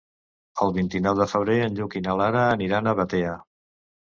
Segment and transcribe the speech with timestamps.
[0.63, 3.37] El vint-i-nou de febrer en Lluc i na Lara aniran a Batea.